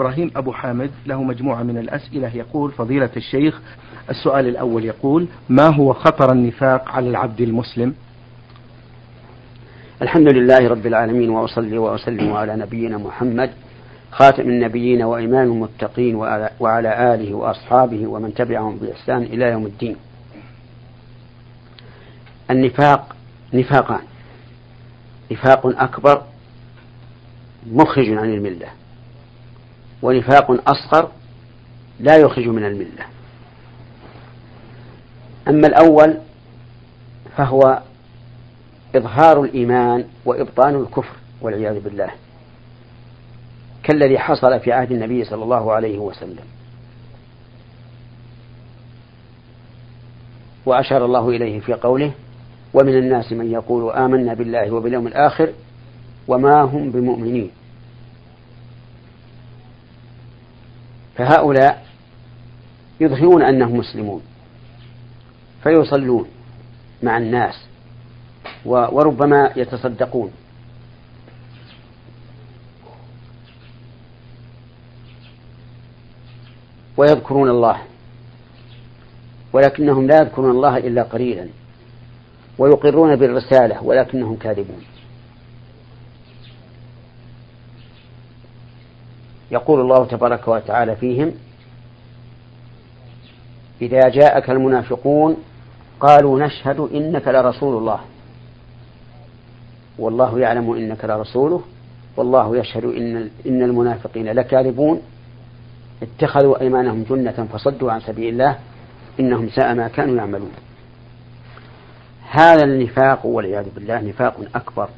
إبراهيم 0.00 0.30
أبو 0.36 0.52
حامد 0.52 0.90
له 1.06 1.22
مجموعة 1.22 1.62
من 1.62 1.78
الأسئلة. 1.78 2.36
يقول 2.36 2.72
فضيلة 2.72 3.10
الشيخ 3.16 3.60
السؤال 4.10 4.48
الأول 4.48 4.84
يقول 4.84 5.28
ما 5.48 5.66
هو 5.66 5.92
خطر 5.92 6.32
النفاق 6.32 6.88
على 6.88 7.10
العبد 7.10 7.40
المسلم؟ 7.40 7.94
الحمد 10.02 10.28
لله 10.28 10.68
رب 10.68 10.86
العالمين 10.86 11.30
وأصلي 11.30 11.78
وأسلم 11.78 12.32
على 12.32 12.56
نبينا 12.56 12.98
محمد 12.98 13.50
خاتم 14.10 14.42
النبيين 14.42 15.02
وإمام 15.02 15.52
المتقين 15.52 16.14
وعلى 16.60 17.14
آله 17.14 17.34
وأصحابه 17.34 18.06
ومن 18.06 18.34
تبعهم 18.34 18.76
بإحسان 18.76 19.22
إلى 19.22 19.44
يوم 19.44 19.66
الدين. 19.66 19.96
النفاق 22.50 23.16
نفاقان. 23.54 24.02
نفاق 25.32 25.66
أكبر 25.66 26.22
مخرج 27.66 28.10
عن 28.10 28.34
الملة. 28.34 28.66
ونفاق 30.02 30.70
أصغر 30.70 31.10
لا 32.00 32.16
يخرج 32.16 32.48
من 32.48 32.64
الملة. 32.64 33.06
أما 35.48 35.66
الأول 35.66 36.16
فهو 37.36 37.82
إظهار 38.96 39.44
الإيمان 39.44 40.04
وإبطان 40.24 40.74
الكفر 40.74 41.16
والعياذ 41.40 41.80
بالله. 41.80 42.10
كالذي 43.82 44.18
حصل 44.18 44.60
في 44.60 44.72
عهد 44.72 44.92
النبي 44.92 45.24
صلى 45.24 45.42
الله 45.44 45.72
عليه 45.72 45.98
وسلم. 45.98 46.44
وأشار 50.66 51.04
الله 51.04 51.28
إليه 51.28 51.60
في 51.60 51.72
قوله 51.72 52.12
ومن 52.74 52.98
الناس 52.98 53.32
من 53.32 53.52
يقول 53.52 53.92
آمنا 53.92 54.34
بالله 54.34 54.70
وباليوم 54.70 55.06
الآخر 55.06 55.52
وما 56.28 56.62
هم 56.62 56.90
بمؤمنين. 56.90 57.50
فهؤلاء 61.16 61.86
يظهرون 63.00 63.42
أنهم 63.42 63.76
مسلمون 63.76 64.22
فيصلون 65.62 66.26
مع 67.02 67.16
الناس 67.18 67.66
وربما 68.64 69.52
يتصدقون. 69.56 70.30
ويذكرون 76.96 77.50
الله 77.50 77.78
ولكنهم 79.52 80.06
لا 80.06 80.16
يذكرون 80.20 80.50
الله 80.50 80.76
إلا 80.76 81.02
قليلا 81.02 81.48
ويقرون 82.58 83.16
بالرسالة 83.16 83.84
ولكنهم 83.84 84.36
كاذبون. 84.36 84.95
يقول 89.50 89.80
الله 89.80 90.04
تبارك 90.04 90.48
وتعالى 90.48 90.96
فيهم 90.96 91.32
إذا 93.82 94.08
جاءك 94.08 94.50
المنافقون 94.50 95.36
قالوا 96.00 96.40
نشهد 96.40 96.80
إنك 96.80 97.28
لرسول 97.28 97.78
الله. 97.78 98.00
والله 99.98 100.40
يعلم 100.40 100.72
إنك 100.72 101.04
لرسوله 101.04 101.62
والله 102.16 102.56
يشهد 102.56 102.84
إن 102.84 103.30
إن 103.46 103.62
المنافقين 103.62 104.28
لكاذبون. 104.32 105.02
اتخذوا 106.02 106.60
أيمانهم 106.60 107.02
جنة 107.02 107.48
فصدوا 107.52 107.92
عن 107.92 108.00
سبيل 108.00 108.32
الله 108.32 108.58
إنهم 109.20 109.48
ساء 109.48 109.74
ما 109.74 109.88
كانوا 109.88 110.16
يعملون. 110.16 110.52
هذا 112.30 112.64
النفاق 112.64 113.26
والعياذ 113.26 113.66
بالله 113.74 114.00
نفاق 114.00 114.36
أكبر 114.54 114.88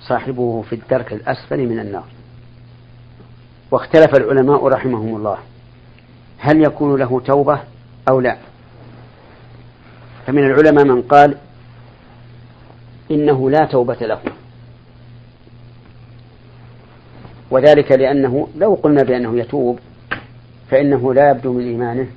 صاحبه 0.00 0.62
في 0.62 0.74
الدرك 0.74 1.12
الأسفل 1.12 1.66
من 1.66 1.78
النار. 1.78 2.15
واختلف 3.76 4.14
العلماء 4.16 4.66
رحمهم 4.66 5.16
الله. 5.16 5.38
هل 6.38 6.64
يكون 6.64 6.98
له 6.98 7.20
توبة 7.20 7.60
أو 8.08 8.20
لا؟ 8.20 8.36
فمن 10.26 10.44
العلماء 10.46 10.84
من 10.84 11.02
قال 11.02 11.36
إنه 13.10 13.50
لا 13.50 13.64
توبة 13.64 13.94
له. 14.00 14.20
وذلك 17.50 17.92
لأنه 17.92 18.48
لو 18.56 18.74
قلنا 18.74 19.02
بأنه 19.02 19.38
يتوب 19.38 19.78
فإنه 20.70 21.14
لا 21.14 21.30
يبدو 21.30 21.52
من 21.52 21.64
إيمانه 21.64 22.08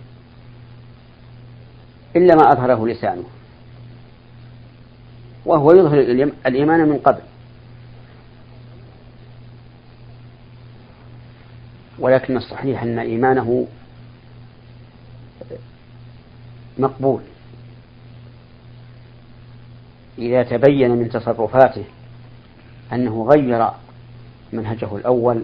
إلا 2.15 2.35
ما 2.35 2.51
أظهره 2.51 2.87
لسانه. 2.87 3.23
وهو 5.45 5.71
يظهر 5.71 5.99
الإيمان 6.45 6.89
من 6.89 6.97
قبل. 6.97 7.21
ولكن 11.99 12.37
الصحيح 12.37 12.83
أن 12.83 12.99
إيمانه 12.99 13.67
مقبول. 16.77 17.21
إذا 20.17 20.43
تبين 20.43 20.91
من 20.91 21.09
تصرفاته 21.09 21.83
أنه 22.93 23.23
غير 23.23 23.67
منهجه 24.53 24.95
الأول 24.95 25.43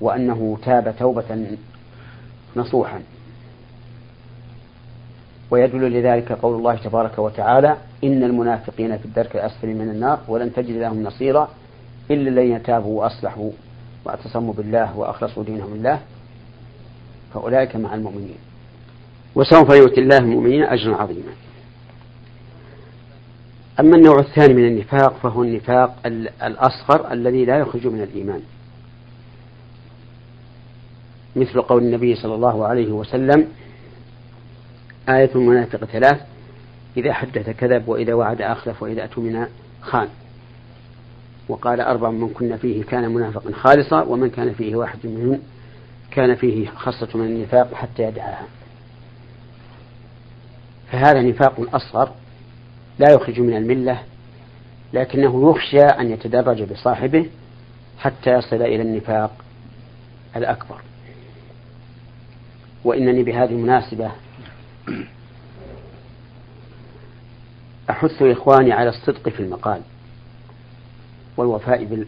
وأنه 0.00 0.58
تاب 0.64 0.94
توبة 0.98 1.56
نصوحا. 2.56 3.02
ويدل 5.50 5.92
لذلك 5.92 6.32
قول 6.32 6.56
الله 6.56 6.76
تبارك 6.76 7.18
وتعالى 7.18 7.76
إن 8.04 8.22
المنافقين 8.22 8.98
في 8.98 9.04
الدرك 9.04 9.36
الأسفل 9.36 9.68
من 9.68 9.90
النار 9.90 10.20
ولن 10.28 10.52
تجد 10.52 10.76
لهم 10.76 11.02
نصيرا 11.02 11.48
إلا 12.10 12.28
الذين 12.28 12.62
تابوا 12.62 13.00
وأصلحوا. 13.02 13.50
واعتصموا 14.08 14.54
بالله 14.54 14.98
وأخلصوا 14.98 15.44
دينهم 15.44 15.76
لله 15.76 16.00
فأولئك 17.34 17.76
مع 17.76 17.94
المؤمنين. 17.94 18.38
وسوف 19.34 19.70
يؤتي 19.70 20.00
الله 20.00 20.18
المؤمنين 20.18 20.62
أجرا 20.62 20.96
عظيما. 20.96 21.32
أما 23.80 23.96
النوع 23.96 24.18
الثاني 24.18 24.54
من 24.54 24.66
النفاق 24.68 25.14
فهو 25.22 25.42
النفاق 25.42 25.96
الأصغر 26.42 27.12
الذي 27.12 27.44
لا 27.44 27.58
يخرج 27.58 27.86
من 27.86 28.02
الإيمان. 28.02 28.40
مثل 31.36 31.62
قول 31.62 31.82
النبي 31.82 32.14
صلى 32.14 32.34
الله 32.34 32.66
عليه 32.66 32.92
وسلم 32.92 33.48
آية 35.08 35.30
المنافق 35.34 35.84
ثلاث 35.84 36.20
إذا 36.96 37.12
حدث 37.12 37.50
كذب 37.50 37.88
وإذا 37.88 38.14
وعد 38.14 38.42
أخلف 38.42 38.82
وإذا 38.82 39.04
أتمن 39.04 39.46
خان. 39.80 40.08
وقال 41.48 41.80
أربع 41.80 42.10
من 42.10 42.28
كنا 42.28 42.56
فيه 42.56 42.84
كان 42.84 43.14
منافقا 43.14 43.52
خالصا 43.52 44.02
ومن 44.02 44.30
كان 44.30 44.52
فيه 44.54 44.76
واحد 44.76 44.98
منهم 45.04 45.40
كان 46.10 46.34
فيه 46.34 46.68
خاصة 46.68 47.08
من 47.14 47.26
النفاق 47.26 47.74
حتى 47.74 48.02
يدعاها. 48.02 48.46
فهذا 50.92 51.22
نفاق 51.22 51.74
أصغر 51.74 52.12
لا 52.98 53.12
يخرج 53.12 53.40
من 53.40 53.56
الملة 53.56 54.02
لكنه 54.92 55.50
يخشى 55.50 55.82
أن 55.82 56.10
يتدرج 56.10 56.62
بصاحبه 56.62 57.26
حتى 57.98 58.30
يصل 58.30 58.56
إلى 58.56 58.82
النفاق 58.82 59.44
الأكبر. 60.36 60.80
وإنني 62.84 63.22
بهذه 63.22 63.50
المناسبة 63.50 64.10
أحث 67.90 68.22
إخواني 68.22 68.72
على 68.72 68.88
الصدق 68.88 69.28
في 69.28 69.40
المقال. 69.40 69.80
والوفاء 71.38 72.04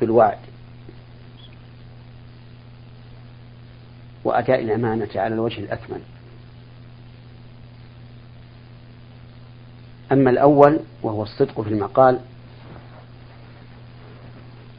بالوعد. 0.00 0.38
وأداء 4.24 4.60
الأمانة 4.62 5.08
على 5.14 5.34
الوجه 5.34 5.60
الأكمل. 5.60 6.00
أما 10.12 10.30
الأول 10.30 10.80
وهو 11.02 11.22
الصدق 11.22 11.60
في 11.60 11.68
المقال 11.68 12.20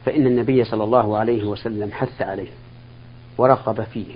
فإن 0.04 0.26
النبي 0.26 0.64
صلى 0.64 0.84
الله 0.84 1.18
عليه 1.18 1.44
وسلم 1.44 1.92
حث 1.92 2.22
عليه 2.22 2.50
ورغب 3.38 3.82
فيه 3.84 4.14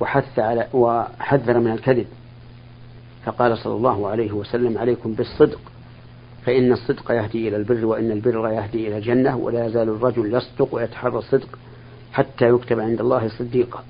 وحث 0.00 0.38
على 0.38 0.68
وحذر 0.72 1.58
من 1.58 1.72
الكذب. 1.72 2.06
فقال 3.24 3.58
صلى 3.58 3.74
الله 3.74 4.08
عليه 4.08 4.32
وسلم 4.32 4.78
عليكم 4.78 5.14
بالصدق. 5.14 5.71
فإن 6.46 6.72
الصدق 6.72 7.12
يهدي 7.12 7.48
إلى 7.48 7.56
البر 7.56 7.86
وإن 7.86 8.10
البر 8.10 8.48
يهدي 8.48 8.88
إلى 8.88 8.96
الجنة 8.96 9.36
ولا 9.36 9.66
يزال 9.66 9.88
الرجل 9.88 10.34
يصدق 10.34 10.74
ويتحرى 10.74 11.18
الصدق 11.18 11.58
حتى 12.12 12.48
يكتب 12.48 12.80
عند 12.80 13.00
الله 13.00 13.28
صديقا 13.28 13.84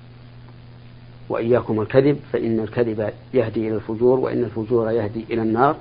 وإياكم 1.29 1.81
الكذب 1.81 2.19
فإن 2.33 2.61
الكذب 2.61 3.13
يهدي 3.35 3.69
إلى 3.69 3.77
الفجور 3.77 4.21
وإن 4.21 4.45
الفجور 4.45 4.91
يهدي 4.91 5.25
إلى 5.31 5.43
النار 5.43 5.77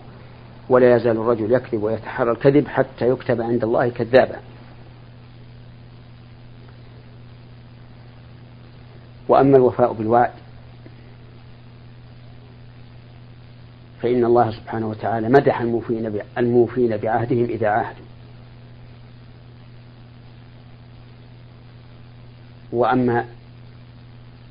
ولا 0.69 0.95
يزال 0.95 1.17
الرجل 1.17 1.51
يكذب 1.51 1.83
ويتحرى 1.83 2.31
الكذب 2.31 2.67
حتى 2.67 3.09
يكتب 3.09 3.41
عند 3.41 3.63
الله 3.63 3.89
كذابا. 3.89 4.39
وأما 9.29 9.57
الوفاء 9.57 9.93
بالوعد 9.93 10.31
فإن 14.01 14.25
الله 14.25 14.51
سبحانه 14.51 14.87
وتعالى 14.87 15.29
مدح 15.29 15.61
الموفين 15.61 16.19
الموفين 16.37 16.97
بعهدهم 16.97 17.43
إذا 17.43 17.67
عاهدوا. 17.67 18.05
وأما 22.71 23.25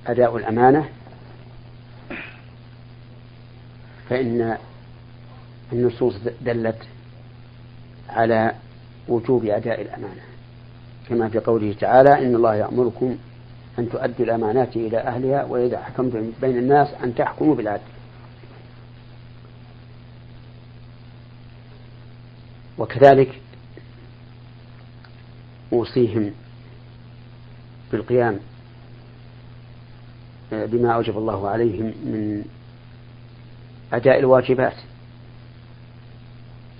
أداء 0.07 0.37
الأمانة 0.37 0.89
فإن 4.09 4.57
النصوص 5.73 6.15
دلت 6.41 6.83
على 8.09 8.55
وجوب 9.09 9.45
أداء 9.45 9.83
الأمانة. 9.83 10.23
كما 11.09 11.29
في 11.29 11.39
قوله 11.39 11.73
تعالى 11.73 12.27
إن 12.27 12.35
الله 12.35 12.55
يأمركم 12.55 13.17
أن 13.79 13.89
تؤدوا 13.91 14.27
الأمانات 14.27 14.77
إلى 14.77 14.99
أهلها 14.99 15.45
وإذا 15.45 15.79
حكمتم 15.79 16.33
بين 16.41 16.59
الناس 16.59 16.89
أن 17.05 17.15
تحكموا 17.15 17.55
بالعدل. 17.55 17.83
وكذلك 22.81 23.41
أوصيهم 25.73 26.33
بالقيام 27.93 28.39
بما 30.53 30.93
أوجب 30.93 31.19
الله 31.19 31.49
عليهم 31.49 31.85
من 31.85 32.45
أداء 33.93 34.19
الواجبات 34.19 34.75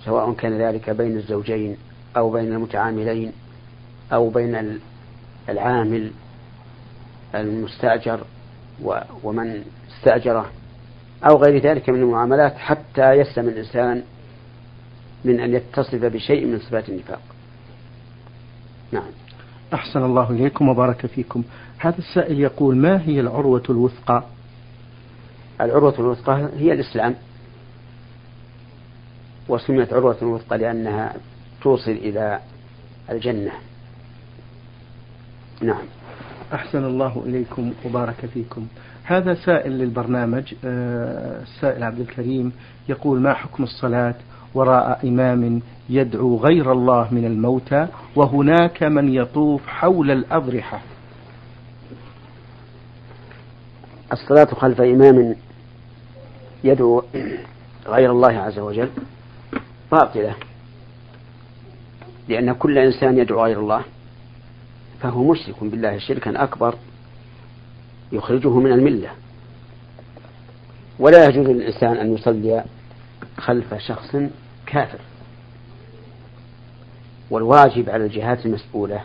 سواء 0.05 0.33
كان 0.33 0.61
ذلك 0.61 0.89
بين 0.89 1.17
الزوجين 1.17 1.77
أو 2.17 2.31
بين 2.31 2.53
المتعاملين 2.53 3.31
أو 4.13 4.29
بين 4.29 4.79
العامل 5.49 6.11
المستأجر 7.35 8.23
ومن 9.23 9.63
استأجره 9.89 10.51
أو 11.29 11.37
غير 11.37 11.63
ذلك 11.63 11.89
من 11.89 12.01
المعاملات 12.01 12.57
حتى 12.57 13.11
يسلم 13.11 13.47
الإنسان 13.49 14.03
من 15.25 15.39
أن 15.39 15.53
يتصف 15.53 16.05
بشيء 16.05 16.45
من 16.45 16.59
صفات 16.59 16.89
النفاق. 16.89 17.21
نعم. 18.91 19.11
أحسن 19.73 20.03
الله 20.03 20.31
إليكم 20.31 20.69
وبارك 20.69 21.05
فيكم. 21.05 21.43
هذا 21.77 21.97
السائل 21.97 22.39
يقول 22.39 22.77
ما 22.77 23.01
هي 23.01 23.19
العروة 23.19 23.63
الوثقى؟ 23.69 24.23
العروة 25.61 25.99
الوثقى 25.99 26.49
هي 26.57 26.73
الإسلام. 26.73 27.15
وسميت 29.49 29.93
عروة 29.93 30.23
وثقى 30.23 30.57
لأنها 30.57 31.13
توصل 31.63 31.91
إلى 31.91 32.39
الجنة. 33.09 33.51
نعم. 35.61 35.83
أحسن 36.53 36.85
الله 36.85 37.23
إليكم 37.25 37.73
وبارك 37.85 38.25
فيكم. 38.33 38.67
هذا 39.03 39.33
سائل 39.33 39.71
للبرنامج 39.71 40.53
آه، 40.65 41.41
السائل 41.41 41.83
عبد 41.83 41.99
الكريم 41.99 42.51
يقول 42.89 43.19
ما 43.19 43.33
حكم 43.33 43.63
الصلاة؟ 43.63 44.15
وراء 44.55 45.07
إمام 45.07 45.61
يدعو 45.89 46.37
غير 46.37 46.71
الله 46.71 47.07
من 47.11 47.25
الموتى 47.25 47.87
وهناك 48.15 48.83
من 48.83 49.13
يطوف 49.13 49.67
حول 49.67 50.11
الأضرحة. 50.11 50.81
الصلاة 54.13 54.45
خلف 54.45 54.81
إمام 54.81 55.35
يدعو 56.63 57.03
غير 57.87 58.11
الله 58.11 58.33
عز 58.33 58.59
وجل 58.59 58.89
باطلة 59.91 60.35
لأن 62.27 62.53
كل 62.53 62.77
إنسان 62.77 63.17
يدعو 63.17 63.43
غير 63.43 63.59
الله 63.59 63.83
فهو 65.01 65.23
مشرك 65.23 65.55
بالله 65.63 65.97
شركا 65.97 66.43
أكبر 66.43 66.75
يخرجه 68.11 68.59
من 68.59 68.71
الملة. 68.71 69.09
ولا 70.99 71.25
يجوز 71.25 71.47
للإنسان 71.47 71.97
أن 71.97 72.13
يصلي 72.13 72.63
خلف 73.41 73.73
شخص 73.73 74.15
كافر. 74.65 74.99
والواجب 77.29 77.89
على 77.89 78.05
الجهات 78.05 78.45
المسؤولة 78.45 79.03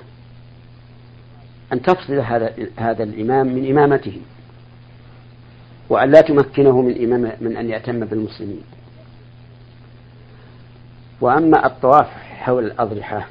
أن 1.73 1.83
تفصل 1.83 2.13
هذا 2.13 2.55
هذا 2.77 3.03
الإمام 3.03 3.47
من 3.47 3.71
إمامته 3.71 4.21
وأن 5.89 6.11
لا 6.11 6.21
تمكنه 6.21 6.83
من 6.83 7.05
إمام 7.05 7.33
من 7.41 7.57
أن 7.57 7.71
يأتم 7.71 8.05
بالمسلمين. 8.05 8.63
وأما 11.21 11.67
الطواف 11.67 12.07
حول 12.39 12.65
الأضرحة 12.65 13.27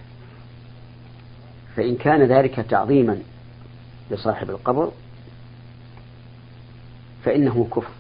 فإن 1.76 1.96
كان 1.96 2.24
ذلك 2.24 2.56
تعظيما 2.56 3.20
لصاحب 4.12 4.50
القبر 4.50 4.92
فإنه 7.24 7.68
كفر. 7.72 7.92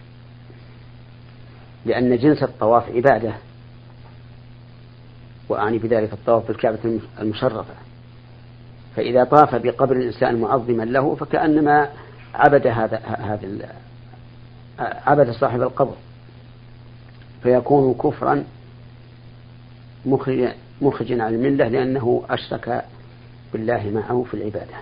لأن 1.85 2.17
جنس 2.17 2.43
الطواف 2.43 2.89
عبادة. 2.89 3.33
وأعني 5.49 5.77
بذلك 5.77 6.13
الطواف 6.13 6.47
بالكعبة 6.47 6.99
المشرفة. 7.19 7.73
فإذا 8.95 9.23
طاف 9.23 9.55
بقبر 9.55 9.95
الإنسان 9.95 10.41
معظما 10.41 10.83
له 10.83 11.15
فكأنما 11.15 11.89
عبد 12.33 12.67
هذا 12.67 12.97
هذا 12.97 13.75
عبد 14.79 15.31
صاحب 15.31 15.61
القبر. 15.61 15.95
فيكون 17.43 17.93
كفرا 17.93 18.43
مخرجا 20.81 21.23
عن 21.23 21.33
الملة 21.33 21.67
لأنه 21.67 22.23
أشرك 22.29 22.85
بالله 23.53 23.89
معه 23.89 24.25
في 24.31 24.33
العبادة. 24.33 24.75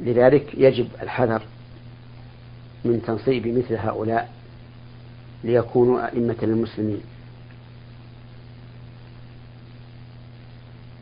لذلك 0.00 0.54
يجب 0.54 0.88
الحذر 1.02 1.42
من 2.84 3.02
تنصيب 3.02 3.46
مثل 3.46 3.74
هؤلاء 3.74 4.28
ليكونوا 5.44 6.06
أئمة 6.06 6.36
للمسلمين 6.42 7.00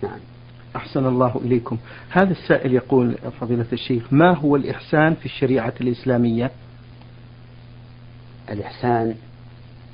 نعم. 0.02 0.18
أحسن 0.76 1.06
الله 1.06 1.40
إليكم. 1.44 1.78
هذا 2.10 2.30
السائل 2.30 2.74
يقول 2.74 3.14
فضيلة 3.40 3.66
الشيخ 3.72 4.12
ما 4.12 4.36
هو 4.36 4.56
الإحسان 4.56 5.14
في 5.14 5.26
الشريعة 5.26 5.74
الإسلامية؟ 5.80 6.50
الإحسان 8.50 9.14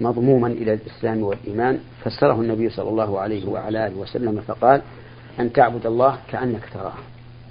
مضموما 0.01 0.49
إلى 0.49 0.73
الإسلام 0.73 1.23
والإيمان. 1.23 1.79
فسره 2.05 2.41
النبي 2.41 2.71
صلى 2.71 2.89
الله 2.89 3.21
عليه 3.21 3.49
وعلى 3.49 3.87
آله 3.87 3.97
وسلم 3.97 4.41
فقال 4.41 4.83
أن 5.41 5.53
تعبد 5.53 5.87
الله 5.87 6.19
كأنك 6.29 6.63
تراه 6.75 6.95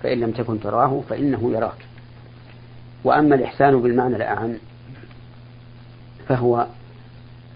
فإن 0.04 0.20
لم 0.20 0.32
تكن 0.32 0.60
تراه 0.60 1.02
فإنه 1.10 1.52
يراك. 1.52 1.95
وأما 3.06 3.36
الإحسان 3.36 3.81
بالمعنى 3.81 4.16
الأعم 4.16 4.57
فهو 6.28 6.68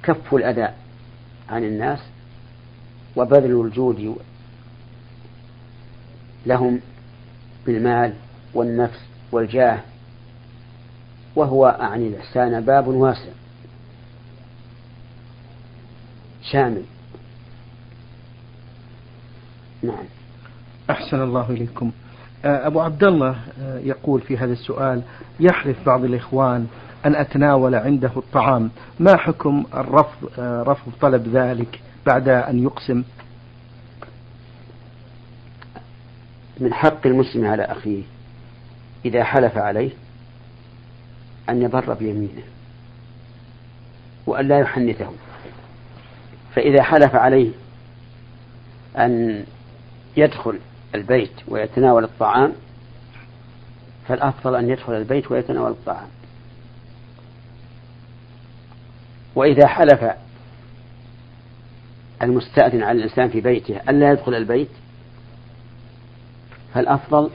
كف 0.04 0.34
الأذى 0.36 0.68
عن 1.50 1.64
الناس 1.64 2.00
وبذل 3.16 3.62
الجود 3.66 4.18
لهم 6.46 6.80
بالمال 7.66 8.14
والنفس 8.54 9.00
والجاه 9.32 9.80
وهو 11.36 11.66
أعني 11.68 12.08
الإحسان 12.08 12.62
باب 12.62 12.88
واسع 12.88 13.30
شامل 16.52 16.84
نعم 19.84 20.06
أحسن 20.90 21.22
الله 21.22 21.50
إليكم. 21.50 21.92
أبو 22.46 22.82
عبد 22.82 23.04
الله 23.04 23.36
آه، 23.62 23.80
يقول 23.80 24.22
في 24.22 24.38
هذا 24.38 24.54
السؤال 24.54 25.02
يحلف 25.40 25.86
بعض 25.86 26.04
الإخوان 26.04 26.68
أن 27.06 27.16
أتناول 27.16 27.76
عنده 27.76 28.12
الطعام. 28.18 28.72
ما 29.00 29.18
حكم 29.18 29.66
الرفض 29.74 30.30
آه، 30.40 30.64
رفض 30.64 30.92
طلب 31.02 31.28
ذلك 31.28 31.82
بعد 32.06 32.30
أن 32.30 32.64
يقسم؟ 32.64 33.04
من 36.60 36.74
حق 36.74 37.08
المسلم 37.08 37.46
على 37.46 37.64
أخيه 37.64 38.04
إذا 39.06 39.24
حلف 39.24 39.58
عليه 39.58 39.92
أن 41.50 41.62
يبر 41.62 41.94
بيمينه 41.94 42.44
وأن 44.28 44.48
لا 44.48 44.60
يحنثه. 44.60 45.12
فإذا 46.56 46.84
حلف 46.84 47.16
عليه 47.16 47.52
أن 48.98 49.44
يدخل 50.18 50.60
البيت 50.96 51.32
ويتناول 51.48 52.04
الطعام 52.04 52.54
فالأفضل 54.08 54.56
أن 54.56 54.70
يدخل 54.70 54.94
البيت 54.94 55.32
ويتناول 55.32 55.72
الطعام. 55.72 56.08
وإذا 59.36 59.68
حلف 59.68 60.06
المستأذن 62.22 62.84
على 62.84 62.98
الإنسان 62.98 63.30
في 63.30 63.42
بيته 63.42 63.82
ألا 63.90 64.12
يدخل 64.12 64.34
البيت 64.34 64.70
فالأفضل 66.74 67.30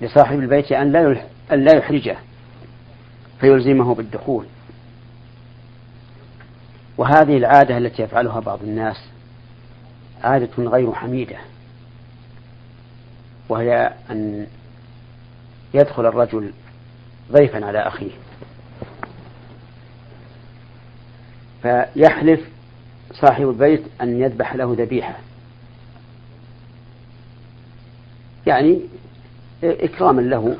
لصاحب 0.00 0.38
البيت 0.38 0.72
أن 0.72 0.92
لا 1.50 1.76
يحرجه 1.76 2.16
فيلزمه 3.40 3.94
بالدخول. 3.94 4.46
وهذه 6.98 7.36
العادة 7.36 7.78
التي 7.78 8.02
يفعلها 8.02 8.40
بعض 8.40 8.62
الناس 8.62 8.96
عادة 10.22 10.64
غير 10.64 10.92
حميدة. 10.92 11.36
وهي 13.48 13.92
أن 14.10 14.46
يدخل 15.74 16.06
الرجل 16.06 16.52
ضيفا 17.32 17.66
على 17.66 17.78
أخيه. 17.78 18.10
فيحلف 21.62 22.40
صاحب 23.12 23.48
البيت 23.48 23.82
أن 24.00 24.20
يذبح 24.20 24.54
له 24.54 24.76
ذبيحة. 24.78 25.16
يعني 28.46 28.80
إكراما 29.64 30.20
له. 30.20 30.56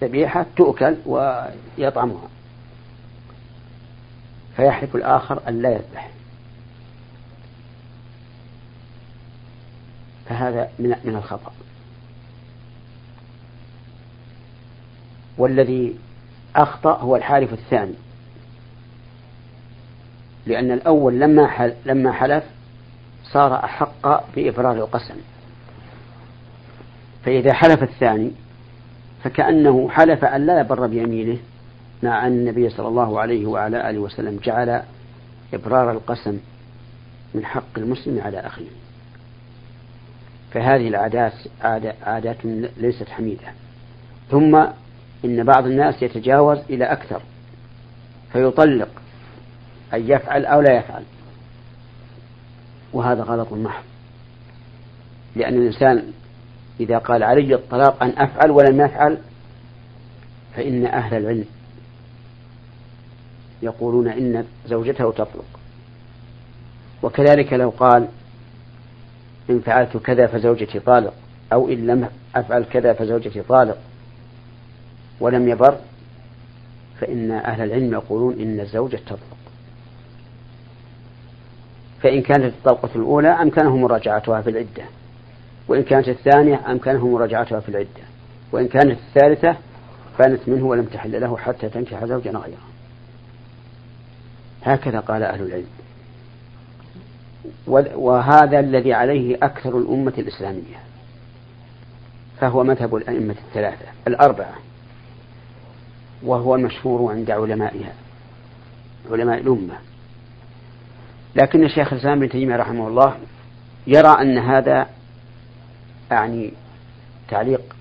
ذبيحة 0.00 0.46
تؤكل 0.56 0.96
ويطعمها. 1.06 2.28
فيحلف 4.56 4.96
الآخر 4.96 5.40
أن 5.48 5.62
لا 5.62 5.70
يذبح. 5.70 6.10
فهذا 10.32 10.68
من 10.78 10.94
من 11.04 11.16
الخطأ. 11.16 11.52
والذي 15.38 15.96
أخطأ 16.56 16.98
هو 16.98 17.16
الحالف 17.16 17.52
الثاني. 17.52 17.94
لأن 20.46 20.72
الأول 20.72 21.20
لما 21.20 21.72
لما 21.86 22.12
حلف 22.12 22.44
صار 23.24 23.54
أحق 23.54 24.34
بإبرار 24.34 24.76
القسم. 24.76 25.16
فإذا 27.24 27.52
حلف 27.52 27.82
الثاني 27.82 28.30
فكأنه 29.24 29.88
حلف 29.88 30.24
أن 30.24 30.46
لا 30.46 30.60
يبر 30.60 30.86
بيمينه 30.86 31.38
مع 32.02 32.26
أن 32.26 32.32
النبي 32.32 32.70
صلى 32.70 32.88
الله 32.88 33.20
عليه 33.20 33.46
وعلى 33.46 33.90
آله 33.90 33.98
وسلم 33.98 34.40
جعل 34.44 34.82
إبرار 35.54 35.90
القسم 35.90 36.38
من 37.34 37.44
حق 37.44 37.78
المسلم 37.78 38.20
على 38.20 38.40
أخيه. 38.40 38.81
فهذه 40.52 40.88
العادات 40.88 41.32
عادات 42.02 42.44
ليست 42.76 43.08
حميدة. 43.08 43.46
ثم 44.30 44.66
إن 45.24 45.44
بعض 45.44 45.66
الناس 45.66 46.02
يتجاوز 46.02 46.58
إلى 46.70 46.84
أكثر 46.84 47.22
فيطلق 48.32 48.88
أن 49.94 50.10
يفعل 50.10 50.46
أو 50.46 50.60
لا 50.60 50.76
يفعل. 50.78 51.02
وهذا 52.92 53.22
غلط 53.22 53.52
محض. 53.52 53.84
لأن 55.36 55.54
الإنسان 55.54 56.12
إذا 56.80 56.98
قال 56.98 57.22
علي 57.22 57.54
الطلاق 57.54 58.02
أن 58.02 58.10
أفعل 58.16 58.50
ولم 58.50 58.80
يفعل 58.80 59.18
فإن 60.56 60.86
أهل 60.86 61.16
العلم 61.16 61.46
يقولون 63.62 64.08
إن 64.08 64.44
زوجته 64.66 65.12
تطلق. 65.12 65.44
وكذلك 67.02 67.52
لو 67.52 67.70
قال 67.70 68.08
إن 69.52 69.60
فعلت 69.60 69.96
كذا 69.96 70.26
فزوجتي 70.26 70.80
طالق 70.80 71.14
أو 71.52 71.68
إن 71.68 71.86
لم 71.86 72.08
أفعل 72.36 72.64
كذا 72.64 72.92
فزوجتي 72.92 73.42
طالق. 73.42 73.78
ولم 75.20 75.48
يبر 75.48 75.76
فإن 77.00 77.30
أهل 77.30 77.62
العلم 77.62 77.92
يقولون 77.92 78.40
إن 78.40 78.60
الزوجة 78.60 78.96
تطلق. 79.06 79.36
فإن 82.02 82.22
كانت 82.22 82.44
الطلقة 82.44 82.90
الأولى 82.96 83.28
أمكنه 83.28 83.76
مراجعتها 83.76 84.40
في 84.40 84.50
العدة 84.50 84.84
وإن 85.68 85.82
كانت 85.82 86.08
الثانية 86.08 86.60
أمكنه 86.70 87.08
مراجعتها 87.08 87.60
في 87.60 87.68
العدة 87.68 88.02
وإن 88.52 88.68
كانت 88.68 88.98
الثالثة 88.98 89.56
فانت 90.18 90.40
منه 90.46 90.66
ولم 90.66 90.84
تحل 90.84 91.20
له 91.20 91.36
حتى 91.36 91.68
تنكح 91.68 92.04
زوجا 92.04 92.30
غيره. 92.30 92.62
هكذا 94.62 95.00
قال 95.00 95.22
أهل 95.22 95.42
العلم. 95.42 95.66
وهذا 97.94 98.60
الذي 98.60 98.92
عليه 98.92 99.36
أكثر 99.42 99.78
الأمة 99.78 100.12
الإسلامية 100.18 100.76
فهو 102.40 102.64
مذهب 102.64 102.96
الأئمة 102.96 103.34
الثلاثة 103.48 103.86
الأربعة 104.06 104.54
وهو 106.22 106.54
المشهور 106.54 107.12
عند 107.12 107.30
علمائها 107.30 107.92
علماء 109.10 109.40
الأمة. 109.40 109.74
لكن 111.36 111.64
الشيخ 111.64 111.92
الإسلام 111.92 112.20
بن 112.20 112.28
تيمية 112.28 112.56
رحمه 112.56 112.88
الله 112.88 113.16
يرى 113.86 114.08
أن 114.08 114.38
هذا 114.38 114.86
يعني 116.10 116.52
تعليق 117.28 117.76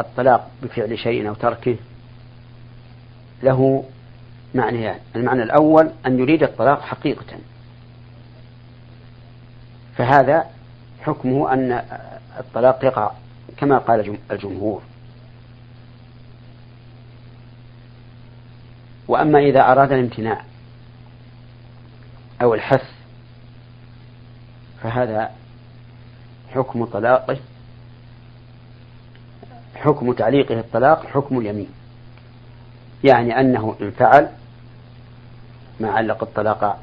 الطلاق 0.00 0.50
بفعل 0.62 0.98
شيء 0.98 1.28
أو 1.28 1.34
تركه 1.34 1.76
له 3.42 3.84
معنيان. 4.54 4.98
المعنى 5.16 5.42
الأول 5.42 5.90
أن 6.06 6.18
يريد 6.18 6.42
الطلاق 6.42 6.80
حقيقة. 6.80 7.36
فهذا 9.96 10.46
حكمه 11.02 11.52
أن 11.52 11.82
الطلاق 12.38 12.84
يقع 12.84 13.10
كما 13.56 13.78
قال 13.78 14.18
الجمهور. 14.30 14.82
وأما 19.08 19.38
إذا 19.38 19.60
أراد 19.60 19.92
الامتناع 19.92 20.42
أو 22.42 22.54
الحث 22.54 22.84
فهذا 24.82 25.30
حكم 26.54 26.84
طلاقه 26.84 27.38
حكم 29.74 30.12
تعليقه 30.12 30.60
الطلاق 30.60 31.06
حكم 31.06 31.38
اليمين. 31.38 31.70
يعني 33.04 33.40
أنه 33.40 33.76
إن 33.80 33.90
فعل 33.90 34.28
ما 35.80 35.90
علق 35.90 36.22
الطلاق 36.22 36.82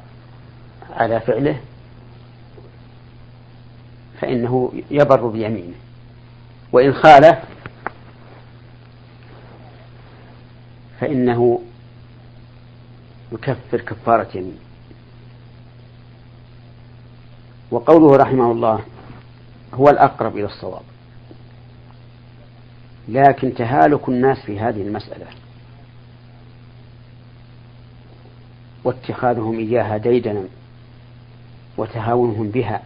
على 0.90 1.20
فعله 1.20 1.60
فإنه 4.24 4.72
يبر 4.90 5.26
بيمينه. 5.26 5.74
وإن 6.72 6.92
خالف 6.92 7.38
فإنه 11.00 11.60
يكفر 13.32 13.80
كفارة 13.80 14.36
يمين. 14.36 14.58
وقوله 17.70 18.16
رحمه 18.16 18.52
الله 18.52 18.80
هو 19.74 19.88
الأقرب 19.88 20.36
إلى 20.36 20.44
الصواب. 20.44 20.82
لكن 23.08 23.54
تهالك 23.54 24.08
الناس 24.08 24.38
في 24.46 24.60
هذه 24.60 24.82
المسألة 24.82 25.26
واتخاذهم 28.84 29.58
إياها 29.58 29.96
ديدنا 29.96 30.44
وتهاونهم 31.76 32.48
بها 32.48 32.82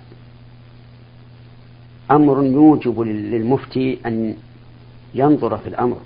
أمر 2.11 2.45
يوجب 2.45 3.01
للمفتي 3.01 3.99
أن 4.07 4.37
ينظر 5.15 5.59
في 5.59 5.69
الأمر. 5.69 5.97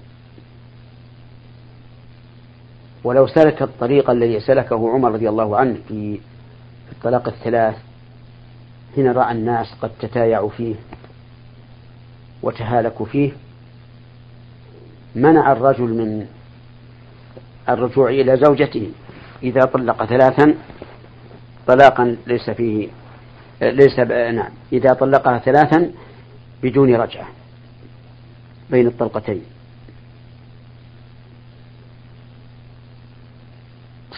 ولو 3.04 3.26
سلك 3.26 3.62
الطريق 3.62 4.11
الذي 4.11 4.40
سلكه 4.40 4.90
عمر 4.90 5.12
رضي 5.12 5.28
الله 5.28 5.56
عنه 5.56 5.76
في 5.88 6.21
الطلاق 6.92 7.28
الثلاث 7.28 7.76
حين 8.94 9.12
رأى 9.12 9.32
الناس 9.32 9.75
قد 9.82 9.90
تتايعوا 10.00 10.50
فيه 10.50 10.75
وتهالكوا 12.42 13.06
فيه 13.06 13.32
منع 15.14 15.52
الرجل 15.52 15.85
من 15.85 16.26
الرجوع 17.68 18.11
إلى 18.11 18.37
زوجته. 18.37 18.90
إذا 19.42 19.61
طلق 19.61 20.04
ثلاثا 20.04 20.54
طلاقا 21.66 22.16
ليس 22.26 22.50
فيه 22.50 22.88
ليس 23.62 23.99
نعم. 23.99 24.50
إذا 24.73 24.92
طلقها 24.92 25.38
ثلاثا 25.38 25.92
بدون 26.62 26.95
رجعة 26.95 27.28
بين 28.71 28.87
الطلقتين. 28.87 29.42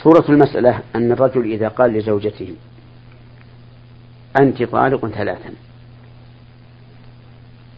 صورة 0.03 0.25
المسألة 0.29 0.81
أن 0.95 1.13
الرجل 1.13 1.53
إذا 1.53 1.69
قال 1.69 1.93
لزوجته 1.93 2.55
أنت 4.37 4.63
طالق 4.63 5.07
ثلاثا 5.07 5.51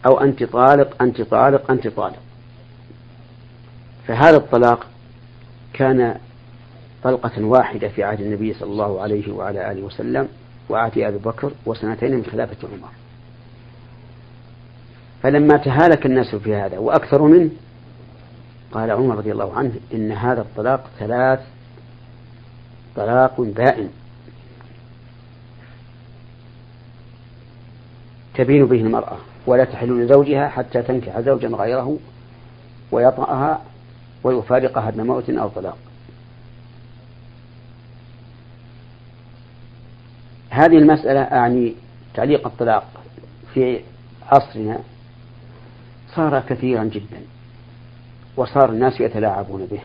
أو 0.05 0.19
أنت 0.19 0.43
طالق 0.43 1.03
أنت 1.03 1.21
طالق 1.21 1.71
أنت 1.71 1.87
طالق. 1.87 2.19
فهذا 4.07 4.37
الطلاق 4.37 4.87
كان 5.73 6.17
طلقة 7.03 7.43
واحدة 7.43 7.87
في 7.87 8.03
عهد 8.03 8.21
النبي 8.21 8.53
صلى 8.53 8.71
الله 8.71 9.01
عليه 9.01 9.31
وعلى 9.31 9.71
آله 9.71 9.81
وسلم 9.81 10.27
وعهد 10.69 10.97
أبي 10.97 11.17
بكر 11.17 11.51
وسنتين 11.65 12.15
من 12.15 12.25
خلافة 12.25 12.67
عمر. 12.67 12.89
فلما 15.23 15.57
تهالك 15.57 16.05
الناس 16.05 16.35
في 16.35 16.55
هذا 16.55 16.77
وأكثر 16.77 17.21
منه 17.21 17.49
قال 18.71 18.91
عمر 18.91 19.17
رضي 19.17 19.31
الله 19.31 19.53
عنه 19.53 19.71
إن 19.93 20.11
هذا 20.11 20.41
الطلاق 20.41 20.89
ثلاث 20.99 21.39
طلاق 22.95 23.41
بائن. 23.41 23.89
تبين 28.35 28.65
به 28.65 28.81
المرأة 28.81 29.17
ولا 29.47 29.63
تحل 29.63 30.03
لزوجها 30.03 30.47
حتى 30.47 30.81
تنكح 30.81 31.19
زوجا 31.19 31.47
غيره 31.47 31.97
ويطأها 32.91 33.61
ويفارقها 34.23 34.89
دون 34.89 35.07
موت 35.07 35.29
أو 35.29 35.47
طلاق. 35.47 35.77
هذه 40.57 40.77
المسألة 40.77 41.21
أعني 41.21 41.73
تعليق 42.13 42.47
الطلاق 42.47 42.87
في 43.53 43.81
عصرنا 44.31 44.79
صار 46.15 46.39
كثيرا 46.39 46.83
جدا 46.83 47.21
وصار 48.37 48.69
الناس 48.69 49.01
يتلاعبون 49.01 49.65
به. 49.65 49.81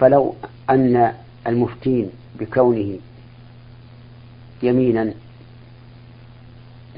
فلو 0.00 0.34
أن 0.70 1.14
المفتين 1.46 2.10
بكونه 2.40 2.98
يمينا 4.62 5.14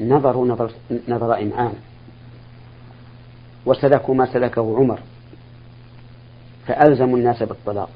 نظروا 0.01 0.47
نظر, 0.47 0.73
نظر 1.09 1.43
إمعان 1.43 1.75
وسلكوا 3.67 4.15
ما 4.15 4.33
سلكه 4.33 4.77
عمر 4.77 5.01
فألزموا 6.67 7.19
الناس 7.19 7.43
بالطلاق. 7.43 7.91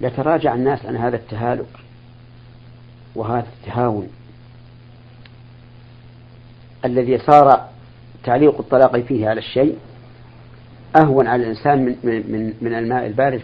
لتراجع 0.00 0.54
الناس 0.54 0.86
عن 0.86 0.96
هذا 0.96 1.16
التهالك 1.16 1.66
وهذا 3.14 3.46
التهاون 3.60 4.08
الذي 6.84 7.18
صار 7.18 7.68
تعليق 8.24 8.58
الطلاق 8.58 9.00
فيه 9.00 9.28
على 9.28 9.38
الشيء 9.38 9.78
أهون 10.96 11.26
على 11.26 11.42
الإنسان 11.42 11.84
من, 11.84 11.96
من, 12.04 12.54
من 12.60 12.74
الماء 12.74 13.06
البارد 13.06 13.38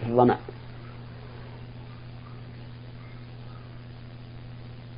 في 0.00 0.06
الظمأ. 0.08 0.36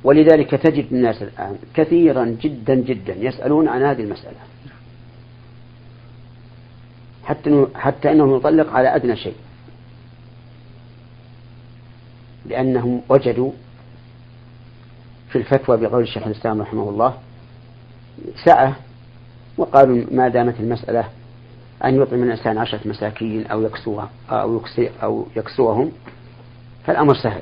ولذلك 0.03 0.51
تجد 0.51 0.85
الناس 0.91 1.21
الآن 1.21 1.57
كثيرا 1.73 2.25
جدا 2.25 2.75
جدا 2.75 3.15
يسألون 3.15 3.67
عن 3.67 3.83
هذه 3.83 4.01
المسألة. 4.01 4.37
حتى 7.23 7.67
حتى 7.75 8.11
إنه 8.11 8.37
يطلق 8.37 8.73
على 8.73 8.95
أدنى 8.95 9.15
شيء. 9.15 9.35
لأنهم 12.47 13.01
وجدوا 13.09 13.51
في 15.29 15.37
الفتوى 15.37 15.77
بقول 15.77 16.03
الشيخ 16.03 16.27
الإسلام 16.27 16.61
رحمه 16.61 16.89
الله 16.89 17.17
سعه 18.45 18.75
وقالوا 19.57 20.05
ما 20.11 20.27
دامت 20.27 20.59
المسألة 20.59 21.09
أن 21.85 22.01
يطعم 22.01 22.23
الإنسان 22.23 22.57
عشرة 22.57 22.79
مساكين 22.85 23.47
أو 23.47 23.61
يكسوها 23.61 24.09
أو 24.29 24.57
يكسي 24.57 24.89
أو 25.03 25.27
يكسوهم 25.35 25.91
فالأمر 26.85 27.15
سهل. 27.15 27.41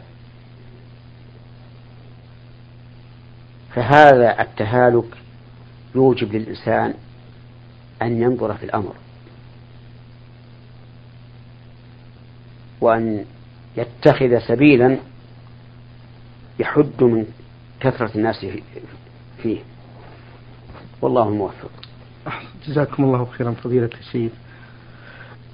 فهذا 3.76 4.42
التهالك 4.42 5.18
يوجب 5.96 6.34
للإنسان 6.36 6.94
أن 8.02 8.22
ينظر 8.22 8.54
في 8.54 8.64
الأمر 8.66 8.94
وأن 12.82 13.26
يتخذ 13.78 14.40
سبيلا 14.48 14.98
يحد 16.60 17.04
من 17.04 17.26
كثرة 17.80 18.12
الناس 18.16 18.46
فيه. 19.44 19.60
والله 21.02 21.28
الموفق. 21.28 21.72
جزاكم 22.68 23.04
الله 23.04 23.26
خيرا 23.26 23.52
فضيلة 23.52 23.90
الشيخ. 24.00 24.32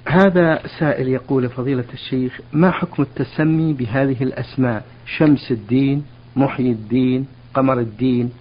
هذا 0.08 0.62
سائل 0.78 1.08
يقول 1.08 1.48
فضيلة 1.48 1.84
الشيخ 1.92 2.40
ما 2.52 2.70
حكم 2.70 3.02
التسمي 3.02 3.72
بهذه 3.72 4.22
الأسماء؟ 4.22 4.84
شمس 5.06 5.50
الدين 5.50 6.04
محيي 6.36 6.72
الدين 6.72 7.26
قمر 7.54 7.78
الدين 7.78 8.32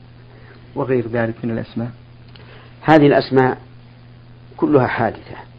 وغير 0.75 1.07
ذلك 1.07 1.35
من 1.43 1.51
الأسماء؟ 1.51 1.91
هذه 2.81 3.07
الأسماء 3.07 3.57
كلها 4.57 4.87
حادثة. 4.87 5.50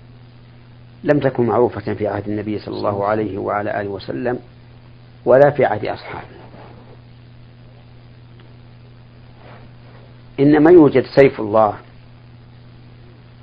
لم 1.05 1.21
تكن 1.21 1.47
معروفة 1.47 1.95
في 1.95 2.07
عهد 2.07 2.29
النبي 2.29 2.59
صلى 2.59 2.77
الله 2.77 3.07
عليه 3.07 3.39
وعلى 3.39 3.81
آله 3.81 3.89
وسلم 3.89 4.39
ولا 5.25 5.51
في 5.51 5.65
عهد 5.65 5.87
أصحابه. 5.87 6.43
إنما 10.41 10.71
يوجد 10.71 11.05
سيف 11.17 11.41
الله 11.41 11.75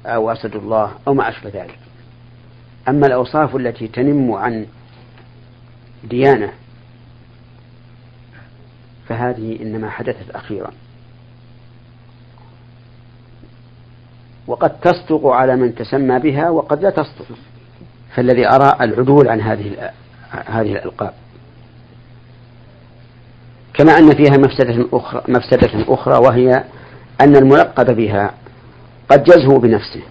أو 0.05 0.31
أسد 0.31 0.55
الله 0.55 0.91
أو 1.07 1.13
ما 1.13 1.29
أشبه 1.29 1.49
ذلك. 1.49 1.79
أما 2.87 3.07
الأوصاف 3.07 3.55
التي 3.55 3.87
تنم 3.87 4.31
عن 4.31 4.65
ديانة 6.03 6.53
فهذه 9.07 9.61
إنما 9.61 9.89
حدثت 9.89 10.29
أخيرا. 10.29 10.71
وقد 14.47 14.79
تصدق 14.79 15.27
على 15.27 15.55
من 15.55 15.75
تسمى 15.75 16.19
بها 16.19 16.49
وقد 16.49 16.81
لا 16.81 16.89
تصدق. 16.89 17.37
فالذي 18.19 18.47
أرى 18.47 18.75
العدول 18.81 19.29
عن 19.29 19.41
هذه 19.41 19.91
هذه 20.31 20.71
الألقاب. 20.71 21.13
كما 23.73 23.97
أن 23.97 24.09
فيها 24.15 24.37
مفسدة 24.37 24.87
أخرى 24.93 25.23
مفسدة 25.27 25.93
أخرى 25.93 26.17
وهي 26.17 26.63
أن 27.21 27.35
الملقب 27.35 27.95
بها 27.95 28.33
قد 29.09 29.27
يزهو 29.27 29.59
بنفسه 29.59 30.01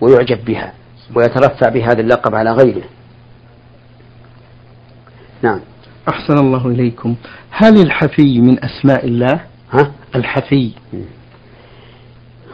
ويعجب 0.00 0.44
بها 0.44 0.72
ويترفع 1.14 1.68
بهذا 1.68 2.00
اللقب 2.00 2.34
على 2.34 2.52
غيره. 2.52 2.84
نعم. 5.42 5.60
أحسن 6.08 6.38
الله 6.38 6.66
إليكم. 6.68 7.14
هل 7.50 7.80
الحفي 7.80 8.40
من 8.40 8.64
أسماء 8.64 9.06
الله؟ 9.06 9.40
ها؟ 9.72 9.92
الحفي. 10.14 10.72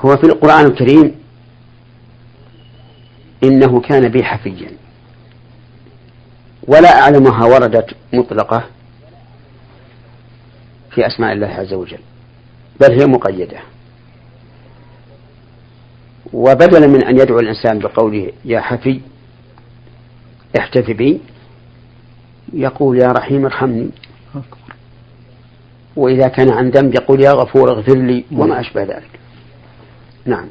هو 0.05 0.16
في 0.16 0.25
القرآن 0.25 0.66
الكريم 0.66 1.14
إنه 3.44 3.81
كان 3.81 4.09
بي 4.09 4.24
حفيا. 4.24 4.70
ولا 6.68 7.01
أعلمها 7.01 7.46
وردت 7.46 7.96
مطلقة 8.12 8.64
في 10.90 11.07
أسماء 11.07 11.33
الله 11.33 11.46
عز 11.46 11.72
وجل 11.72 11.98
بل 12.81 13.01
هي 13.01 13.07
مقيدة. 13.07 13.59
وبدلا 16.33 16.87
من 16.87 17.05
أن 17.05 17.18
يدعو 17.18 17.38
الإنسان 17.38 17.79
بقوله 17.79 18.33
يا 18.44 18.61
حفي 18.61 19.01
احتف 20.59 20.90
بي 20.90 21.20
يقول 22.53 22.98
يا 22.98 23.09
رحيم 23.09 23.44
ارحمني. 23.44 23.90
وإذا 25.96 26.29
كان 26.29 26.51
عن 26.51 26.70
ذنب 26.70 26.94
يقول 26.94 27.20
يا 27.20 27.33
غفور 27.33 27.70
اغفر 27.70 27.96
لي 27.98 28.24
وما 28.33 28.61
أشبه 28.61 28.83
ذلك. 28.83 29.11
نعم. 30.24 30.48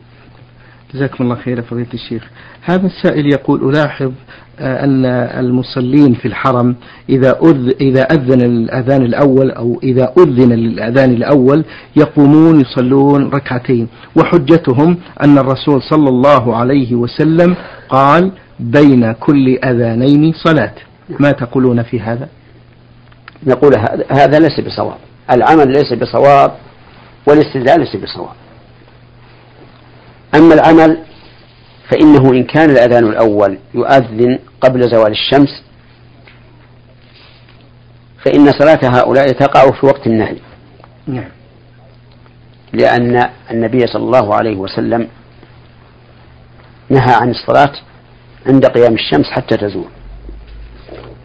جزاكم 0.94 1.24
الله 1.24 1.36
خيرا 1.36 1.62
فضيلة 1.62 1.94
الشيخ. 1.94 2.24
هذا 2.62 2.86
السائل 2.86 3.26
يقول 3.26 3.70
ألاحظ 3.70 4.12
آه، 4.60 4.84
أن 4.84 5.06
المصلين 5.46 6.14
في 6.14 6.28
الحرم 6.28 6.76
إذا 7.10 7.40
أذ 7.44 7.72
إذا 7.82 8.02
أذن 8.02 8.42
الأذان 8.42 9.02
الأول 9.02 9.52
أو 9.52 9.80
إذا 9.84 10.14
أذن 10.18 10.54
للأذان 10.54 11.12
الأول 11.14 11.66
يقومون 11.96 12.62
يصلون 12.62 13.30
ركعتين. 13.30 13.88
وحجتهم 14.16 14.98
أن 15.24 15.38
الرسول 15.38 15.82
صلى 15.82 16.10
الله 16.10 16.56
عليه 16.56 16.96
وسلم 16.96 17.56
قال 17.90 18.32
بين 18.60 19.12
كل 19.12 19.58
أذانين 19.64 20.34
صلاة. 20.34 20.74
ما 21.20 21.32
تقولون 21.32 21.84
في 21.84 22.00
هذا؟ 22.00 22.28
نقول 23.48 23.72
هذا 24.12 24.40
ليس 24.40 24.60
بصواب. 24.60 24.98
العمل 25.32 25.68
ليس 25.68 25.94
بصواب 25.94 26.52
والاستدلال 27.28 27.80
ليس 27.80 27.96
بصواب. 27.96 28.47
أما 30.36 30.54
العمل 30.54 30.98
فإنه 31.90 32.32
إن 32.32 32.44
كان 32.44 32.70
الأذان 32.70 33.08
الأول 33.08 33.58
يؤذن 33.74 34.40
قبل 34.62 34.90
زوال 34.90 35.12
الشمس 35.12 35.64
فإن 38.26 38.52
صلاة 38.52 38.80
هؤلاء 38.84 39.32
تقع 39.32 39.72
في 39.72 39.86
وقت 39.86 40.08
النهي. 40.08 40.38
نعم. 41.08 41.30
لأن 42.74 43.30
النبي 43.52 43.88
صلى 43.88 44.04
الله 44.04 44.36
عليه 44.36 44.56
وسلم 44.56 45.08
نهى 46.90 47.14
عن 47.14 47.30
الصلاة 47.30 47.74
عند 48.48 48.66
قيام 48.66 48.94
الشمس 48.94 49.26
حتى 49.26 49.58
تزول. 49.58 49.90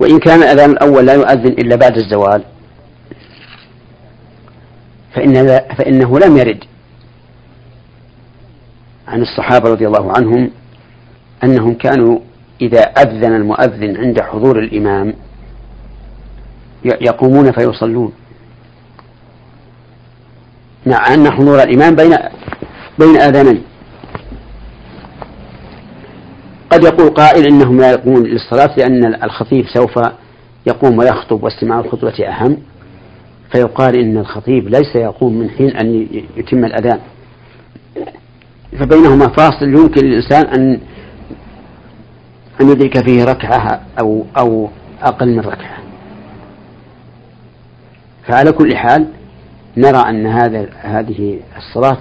وإن 0.01 0.19
كان 0.19 0.43
الأذان 0.43 0.71
الأول 0.71 1.07
لا 1.07 1.15
يؤذن 1.15 1.53
إلا 1.53 1.77
بعد 1.77 1.97
الزوال 1.97 2.43
فإن 5.15 5.61
فإنه 5.79 6.19
لم 6.19 6.37
يرد 6.37 6.65
عن 9.13 9.23
الصحابة 9.23 9.71
رضي 9.71 9.87
الله 9.87 10.13
عنهم 10.17 10.51
أنهم 11.45 11.75
كانوا 11.75 12.19
إذا 12.61 12.81
أذن 12.81 13.35
المؤذن 13.35 13.97
عند 13.97 14.21
حضور 14.21 14.59
الإمام 14.59 15.15
يقومون 16.85 17.53
فيصلون. 17.53 18.13
مع 20.87 21.15
أن 21.15 21.31
حضور 21.31 21.63
الإمام 21.63 21.95
بين 21.95 22.17
بين 22.99 23.17
آذانين. 23.21 23.63
قد 26.71 26.85
يقول 26.85 27.11
قائل 27.11 27.47
إنهم 27.47 27.77
لا 27.77 27.91
يقومون 27.91 28.23
للصلاة 28.23 28.77
لأن 28.77 29.15
الخطيب 29.25 29.65
سوف 29.75 29.99
يقوم 30.67 30.99
ويخطب 30.99 31.43
واستماع 31.43 31.81
الخطبة 31.81 32.29
أهم. 32.29 32.59
فيقال 33.53 33.97
إن 33.97 34.19
الخطيب 34.19 34.69
ليس 34.69 34.97
يقوم 34.97 35.39
من 35.39 35.51
حين 35.51 35.77
أن 35.77 36.07
يتم 36.37 36.65
الأذان. 36.65 37.01
فبينهما 38.79 39.29
فاصل 39.29 39.65
يمكن 39.69 40.07
للإنسان 40.07 40.47
أن 40.47 40.81
أن 42.61 42.69
يدرك 42.69 43.05
فيه 43.05 43.25
ركعة 43.25 43.81
أو 44.01 44.25
أو 44.39 44.71
أقل 45.03 45.29
من 45.29 45.41
ركعة. 45.41 45.79
فعلى 48.27 48.53
كل 48.53 48.77
حال 48.77 49.09
نرى 49.77 49.99
أن 50.09 50.27
هذا 50.27 50.69
هذه 50.81 51.41
الصلاة 51.57 51.99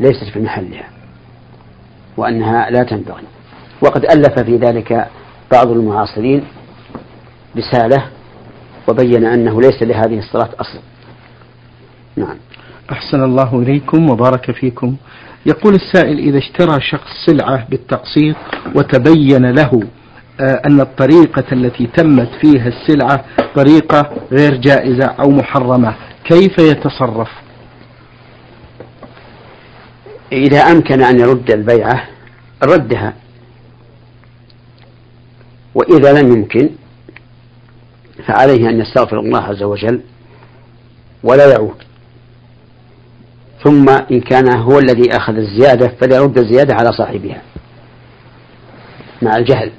ليست 0.00 0.24
في 0.32 0.40
محلها 0.40 0.88
وأنها 2.16 2.70
لا 2.70 2.82
تنبغي. 2.82 3.24
وقد 3.82 4.04
ألف 4.04 4.38
في 4.38 4.56
ذلك 4.56 5.08
بعض 5.52 5.70
المعاصرين 5.70 6.44
رسالة 7.56 8.04
وبين 8.88 9.24
أنه 9.24 9.60
ليس 9.60 9.82
لهذه 9.82 10.18
الصلاة 10.18 10.50
أصل. 10.60 10.78
نعم. 12.16 12.36
أحسن 12.92 13.24
الله 13.24 13.58
إليكم 13.58 14.10
وبارك 14.10 14.50
فيكم. 14.50 14.96
يقول 15.46 15.74
السائل 15.74 16.18
إذا 16.18 16.38
اشترى 16.38 16.80
شخص 16.80 17.10
سلعة 17.26 17.68
بالتقسيط 17.68 18.36
وتبين 18.74 19.50
له 19.50 19.80
آه، 20.40 20.62
أن 20.66 20.80
الطريقة 20.80 21.44
التي 21.52 21.86
تمت 21.86 22.28
فيها 22.40 22.68
السلعة 22.68 23.24
طريقة 23.54 24.10
غير 24.32 24.56
جائزة 24.56 25.06
أو 25.06 25.30
محرمة 25.30 25.94
كيف 26.24 26.58
يتصرف؟ 26.58 27.28
إذا 30.32 30.60
أمكن 30.60 31.02
أن 31.02 31.20
يرد 31.20 31.50
البيعة 31.50 32.08
ردها 32.64 33.14
وإذا 35.74 36.22
لم 36.22 36.32
يمكن 36.32 36.70
فعليه 38.26 38.68
أن 38.68 38.80
يستغفر 38.80 39.20
الله 39.20 39.40
عز 39.40 39.62
وجل 39.62 40.00
ولا 41.22 41.50
يعود. 41.52 41.82
ثم 43.64 43.88
إن 43.88 44.20
كان 44.20 44.56
هو 44.58 44.78
الذي 44.78 45.16
أخذ 45.16 45.36
الزيادة 45.36 45.88
فليرد 45.88 46.38
الزيادة 46.38 46.74
على 46.74 46.92
صاحبها 46.92 47.42
مع 49.22 49.36
الجهل. 49.36 49.70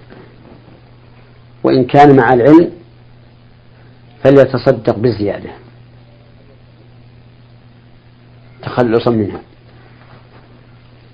وإن 1.64 1.86
كان 1.86 2.16
مع 2.16 2.34
العلم 2.34 2.72
فليتصدق 4.24 4.98
بالزيادة. 4.98 5.50
تخلصا 8.64 9.12
منها. 9.12 9.42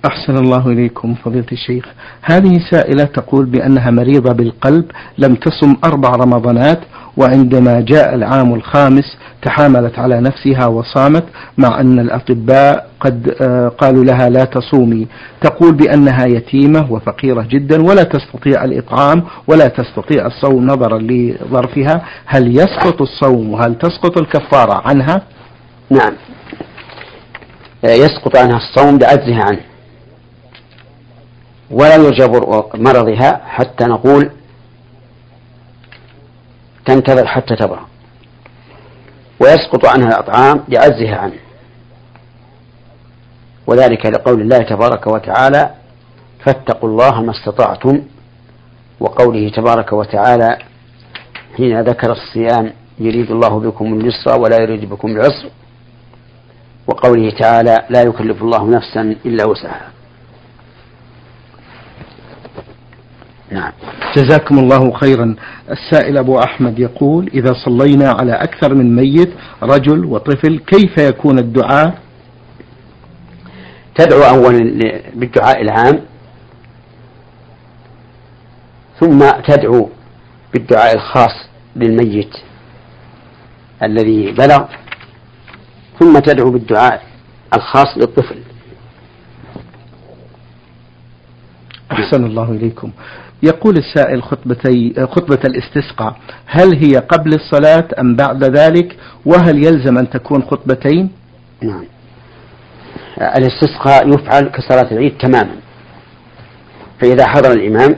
أحسن 0.06 0.36
الله 0.36 0.68
إليكم 0.68 1.14
فضيلة 1.14 1.46
الشيخ. 1.52 1.84
هذه 2.22 2.60
سائلة 2.70 3.04
تقول 3.04 3.46
بأنها 3.46 3.90
مريضة 3.90 4.32
بالقلب 4.32 4.90
لم 5.18 5.34
تصم 5.34 5.76
أربع 5.84 6.08
رمضانات 6.08 6.80
وعندما 7.16 7.80
جاء 7.80 8.14
العام 8.14 8.54
الخامس 8.54 9.16
تحاملت 9.42 9.98
على 9.98 10.20
نفسها 10.20 10.66
وصامت 10.66 11.24
مع 11.58 11.80
أن 11.80 11.98
الأطباء 11.98 12.86
قد 13.00 13.34
آه، 13.42 13.68
قالوا 13.68 14.04
لها 14.04 14.28
لا 14.28 14.44
تصومي. 14.44 15.06
تقول 15.40 15.74
بأنها 15.74 16.26
يتيمة 16.26 16.92
وفقيرة 16.92 17.42
جدا 17.42 17.82
ولا 17.82 18.02
تستطيع 18.02 18.64
الإطعام 18.64 19.22
ولا 19.46 19.68
تستطيع 19.68 20.26
الصوم 20.26 20.66
نظرا 20.66 20.98
لظرفها. 20.98 22.02
هل 22.26 22.56
يسقط 22.56 23.02
الصوم 23.02 23.52
وهل 23.52 23.78
تسقط 23.78 24.18
الكفارة 24.18 24.82
عنها؟ 24.88 25.22
نعم. 25.90 26.12
آه، 27.84 27.94
يسقط 27.94 28.36
عنها 28.36 28.56
الصوم 28.56 28.98
بعجزها 28.98 29.44
عنه. 29.44 29.60
ولا 31.70 31.96
يجبر 31.96 32.64
مرضها 32.74 33.40
حتى 33.46 33.84
نقول 33.84 34.30
تنتظر 36.86 37.26
حتى 37.26 37.56
تبرأ. 37.56 37.86
ويسقط 39.40 39.86
عنها 39.86 40.08
الأطعام 40.08 40.64
لعزها 40.68 41.16
عنه. 41.16 41.38
وذلك 43.66 44.06
لقول 44.06 44.40
الله 44.40 44.58
تبارك 44.58 45.06
وتعالى 45.06 45.70
فاتقوا 46.44 46.88
الله 46.88 47.22
ما 47.22 47.30
استطعتم. 47.30 48.02
وقوله 49.00 49.48
تبارك 49.48 49.92
وتعالى 49.92 50.58
حين 51.56 51.80
ذكر 51.80 52.12
الصيام 52.12 52.72
يريد 52.98 53.30
الله 53.30 53.60
بكم 53.60 53.94
اليسر 53.94 54.40
ولا 54.40 54.62
يريد 54.62 54.90
بكم 54.90 55.08
العسر. 55.08 55.50
وقوله 56.86 57.30
تعالى 57.30 57.78
لا 57.90 58.02
يكلف 58.02 58.42
الله 58.42 58.70
نفسا 58.70 59.16
إلا 59.26 59.44
وسعها. 59.44 59.90
نعم. 63.52 63.72
جزاكم 64.16 64.58
الله 64.58 64.92
خيرا. 64.92 65.36
السائل 65.70 66.18
أبو 66.18 66.38
أحمد 66.38 66.78
يقول 66.78 67.30
إذا 67.34 67.52
صلينا 67.64 68.08
على 68.20 68.32
أكثر 68.32 68.74
من 68.74 68.96
ميت 68.96 69.30
رجل 69.62 70.04
وطفل 70.04 70.58
كيف 70.58 70.98
يكون 70.98 71.38
الدعاء؟ 71.38 71.98
تدعو 73.94 74.22
أولا 74.22 74.58
بالدعاء 75.14 75.62
العام 75.62 76.00
ثم 79.00 79.18
تدعو 79.48 79.90
بالدعاء 80.52 80.94
الخاص 80.94 81.48
للميت 81.76 82.36
الذي 83.82 84.32
بلغ 84.32 84.64
ثم 86.00 86.18
تدعو 86.18 86.50
بالدعاء 86.50 87.02
الخاص 87.56 87.98
للطفل. 87.98 88.38
أحسن 91.92 92.24
الله 92.24 92.50
إليكم. 92.50 92.92
يقول 93.42 93.76
السائل 93.76 94.22
خطبتي 94.22 94.94
خطبة 95.06 95.38
الاستسقاء 95.44 96.16
هل 96.46 96.76
هي 96.76 96.96
قبل 96.96 97.34
الصلاة 97.34 97.88
أم 98.00 98.16
بعد 98.16 98.44
ذلك؟ 98.44 98.96
وهل 99.26 99.64
يلزم 99.64 99.98
أن 99.98 100.10
تكون 100.10 100.42
خطبتين؟ 100.42 101.10
نعم. 101.62 101.84
الاستسقاء 103.18 104.08
يفعل 104.08 104.48
كصلاة 104.48 104.92
العيد 104.92 105.18
تماما. 105.18 105.56
فإذا 107.00 107.26
حضر 107.26 107.52
الإمام 107.52 107.96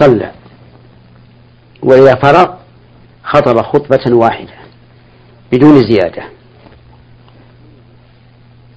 صلى. 0.00 0.30
وإذا 1.82 2.14
فرغ 2.14 2.54
خطب 3.24 3.62
خطبة 3.62 4.16
واحدة 4.16 4.54
بدون 5.52 5.82
زيادة. 5.90 6.22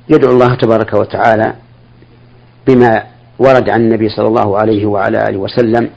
يدعو 0.09 0.31
الله 0.31 0.55
تبارك 0.55 0.93
وتعالى 0.93 1.55
بما 2.67 3.14
ورد 3.39 3.69
عن 3.69 3.81
النبي 3.81 4.09
صلى 4.09 4.27
الله 4.27 4.57
عليه 4.57 4.85
وعلى 4.85 5.29
آله 5.29 5.37
وسلم 5.37 5.89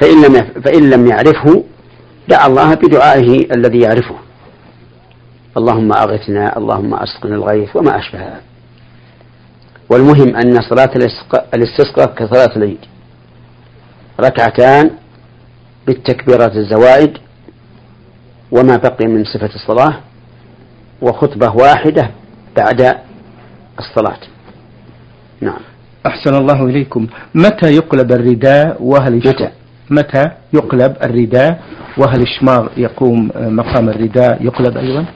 فإن 0.00 0.22
لم 0.22 0.62
فإن 0.62 0.90
لم 0.90 1.06
يعرفه 1.06 1.64
دعا 2.28 2.46
الله 2.46 2.74
بدعائه 2.74 3.54
الذي 3.56 3.80
يعرفه. 3.80 4.14
اللهم 5.56 5.92
أغثنا 5.92 6.58
اللهم 6.58 6.94
أسقنا 6.94 7.34
الغيث 7.34 7.76
وما 7.76 7.98
أشبه 7.98 8.20
والمهم 9.90 10.36
أن 10.36 10.60
صلاة 10.70 10.90
الاستسقاء 11.54 12.14
كصلاة 12.14 12.56
العيد. 12.56 12.78
ركعتان 14.20 14.90
بالتكبيرات 15.86 16.56
الزوائد 16.56 17.18
وما 18.52 18.76
بقي 18.76 19.06
من 19.06 19.24
صفة 19.24 19.50
الصلاة 19.54 20.00
وخطبة 21.02 21.56
واحدة 21.56 22.10
بعد 22.56 22.96
الصلاة. 23.78 24.20
نعم. 25.40 25.60
أحسن 26.06 26.34
الله 26.34 26.64
إليكم. 26.64 27.06
متى 27.34 27.74
يقلب 27.74 28.12
الرداء 28.12 28.82
وهل 28.82 29.16
متى؟ 29.16 29.50
متى 29.90 30.30
يقلب 30.52 30.96
الرداء 31.02 31.62
وهل 31.98 32.22
الشماغ 32.22 32.68
يقوم 32.76 33.30
مقام 33.36 33.88
الرداء؟ 33.88 34.44
يقلب 34.44 34.76
أيضا؟ 34.76 35.06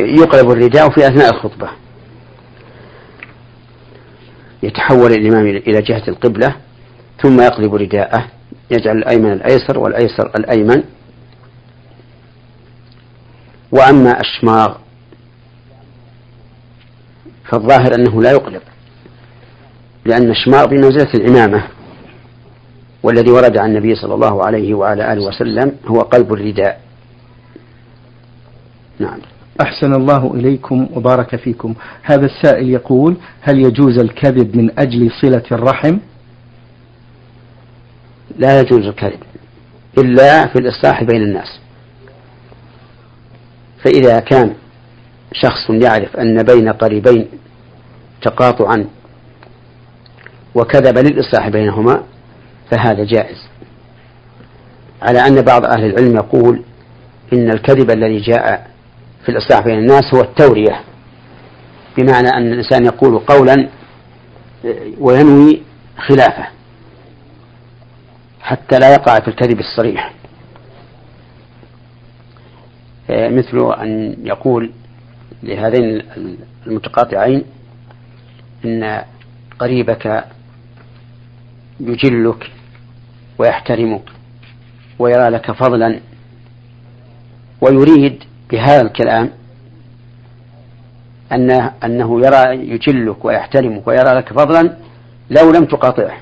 يقلب 0.00 0.50
الرداء 0.50 0.90
في 0.90 1.06
أثناء 1.06 1.34
الخطبة. 1.34 1.68
يتحول 4.62 5.12
الإمام 5.12 5.46
إلى 5.46 5.82
جهة 5.82 6.02
القبلة 6.08 6.54
ثم 7.22 7.40
يقلب 7.40 7.74
رداءه. 7.74 8.24
يجعل 8.70 8.96
الأيمن 8.96 9.32
الأيسر 9.32 9.78
والأيسر 9.78 10.30
الأيمن. 10.38 10.82
وأما 13.72 14.20
الشماغ 14.20 14.74
فالظاهر 17.44 17.94
أنه 17.94 18.22
لا 18.22 18.30
يقلب. 18.30 18.62
لأن 20.04 20.30
الشماغ 20.30 20.66
بمنزلة 20.66 21.14
العمامة 21.14 21.64
والذي 23.02 23.30
ورد 23.30 23.58
عن 23.58 23.70
النبي 23.70 23.94
صلى 23.94 24.14
الله 24.14 24.44
عليه 24.46 24.74
وعلى 24.74 25.12
آله 25.12 25.26
وسلم 25.26 25.72
هو 25.86 26.00
قلب 26.00 26.32
الرداء. 26.32 26.80
نعم. 28.98 29.18
أحسن 29.60 29.94
الله 29.94 30.34
إليكم 30.34 30.88
وبارك 30.94 31.36
فيكم. 31.36 31.74
هذا 32.02 32.26
السائل 32.26 32.70
يقول 32.70 33.16
هل 33.40 33.58
يجوز 33.58 33.98
الكذب 33.98 34.56
من 34.56 34.78
أجل 34.78 35.10
صلة 35.22 35.42
الرحم؟ 35.52 35.98
لا 38.38 38.60
يجوز 38.60 38.86
الكذب 38.86 39.20
إلا 39.98 40.46
في 40.46 40.58
الإصلاح 40.58 41.04
بين 41.04 41.22
الناس. 41.22 41.60
فإذا 43.84 44.20
كان 44.20 44.54
شخص 45.32 45.70
يعرف 45.70 46.16
أن 46.16 46.42
بين 46.42 46.68
قريبين 46.68 47.28
تقاطعا 48.22 48.84
وكذب 50.54 50.98
للإصلاح 50.98 51.48
بينهما 51.48 52.02
فهذا 52.70 53.04
جائز. 53.04 53.48
على 55.02 55.18
أن 55.26 55.42
بعض 55.42 55.64
أهل 55.64 55.84
العلم 55.84 56.16
يقول 56.16 56.62
إن 57.32 57.50
الكذب 57.50 57.90
الذي 57.90 58.18
جاء 58.20 58.70
في 59.24 59.28
الإصلاح 59.28 59.64
بين 59.64 59.78
الناس 59.78 60.14
هو 60.14 60.20
التورية 60.20 60.80
بمعنى 61.98 62.28
أن 62.28 62.52
الإنسان 62.52 62.84
يقول 62.84 63.18
قولا 63.18 63.68
وينوي 64.98 65.62
خلافه 66.08 66.48
حتى 68.40 68.78
لا 68.78 68.92
يقع 68.94 69.20
في 69.20 69.28
الكذب 69.28 69.60
الصريح. 69.60 70.12
مثل 73.10 73.72
أن 73.82 74.16
يقول 74.22 74.70
لهذين 75.42 76.02
المتقاطعين 76.66 77.44
إن 78.64 79.02
قريبك 79.58 80.24
يجلك 81.80 82.50
ويحترمك 83.38 84.02
ويرى 84.98 85.28
لك 85.28 85.52
فضلا 85.52 86.00
ويريد 87.60 88.24
بهذا 88.50 88.82
الكلام 88.82 89.30
أنه, 91.32 91.72
أنه 91.84 92.20
يرى 92.26 92.70
يجلك 92.70 93.24
ويحترمك 93.24 93.88
ويرى 93.88 94.14
لك 94.14 94.32
فضلا 94.32 94.76
لو 95.30 95.50
لم 95.50 95.64
تقاطعه 95.64 96.16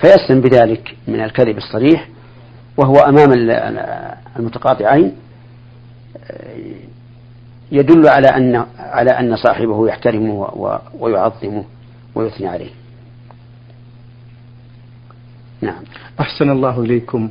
فيسلم 0.00 0.40
بذلك 0.40 0.96
من 1.08 1.20
الكذب 1.20 1.56
الصريح 1.56 2.08
وهو 2.76 2.96
أمام 2.96 3.32
المتقاطعين 4.36 5.16
يدل 7.72 8.08
على 8.08 8.28
أن 8.28 8.66
على 8.78 9.10
أن 9.10 9.36
صاحبه 9.36 9.88
يحترمه 9.88 10.50
ويعظمه 11.00 11.64
ويثني 12.14 12.48
عليه. 12.48 12.70
نعم. 15.60 15.82
أحسن 16.20 16.50
الله 16.50 16.82
إليكم. 16.82 17.30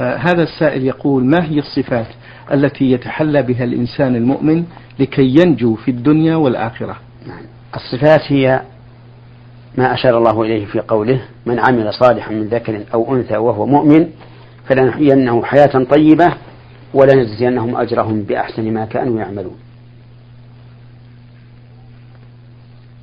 آه 0.00 0.16
هذا 0.16 0.42
السائل 0.42 0.84
يقول 0.84 1.24
ما 1.24 1.44
هي 1.44 1.58
الصفات 1.58 2.06
التي 2.52 2.92
يتحلى 2.92 3.42
بها 3.42 3.64
الإنسان 3.64 4.16
المؤمن 4.16 4.64
لكي 4.98 5.22
ينجو 5.22 5.74
في 5.74 5.90
الدنيا 5.90 6.36
والآخرة 6.36 6.96
نعم. 7.26 7.42
الصفات 7.74 8.32
هي 8.32 8.62
ما 9.78 9.94
أشار 9.94 10.18
الله 10.18 10.42
إليه 10.42 10.66
في 10.66 10.80
قوله 10.80 11.22
من 11.46 11.58
عمل 11.58 11.94
صالحا 11.94 12.30
من 12.30 12.44
ذكر 12.44 12.84
أو 12.94 13.16
أنثى 13.16 13.36
وهو 13.36 13.66
مؤمن 13.66 14.08
فلنحيينه 14.68 15.44
حياة 15.44 15.84
طيبة 15.84 16.34
ولنجزينهم 16.94 17.76
أجرهم 17.76 18.22
بأحسن 18.22 18.72
ما 18.74 18.84
كانوا 18.84 19.20
يعملون 19.20 19.56